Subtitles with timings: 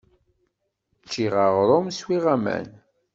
[1.03, 2.67] Ččiɣ aɣrum, swiɣ aman.